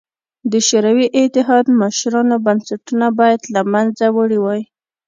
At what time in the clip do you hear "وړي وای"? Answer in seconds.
4.15-4.61